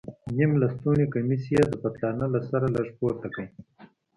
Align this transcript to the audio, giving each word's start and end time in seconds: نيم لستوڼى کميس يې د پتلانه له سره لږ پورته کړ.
نيم 0.35 0.51
لستوڼى 0.61 1.05
کميس 1.13 1.43
يې 1.53 1.63
د 1.67 1.73
پتلانه 1.81 2.25
له 2.33 2.39
سره 2.49 2.65
لږ 2.75 2.87
پورته 2.99 3.27
کړ. 3.33 3.45